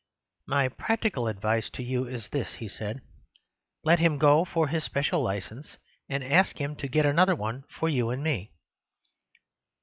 [0.47, 3.01] "My practical advice to you is this," he said:
[3.83, 5.77] "Let him go for his special licence,
[6.09, 8.51] and ask him to get another one for you and me."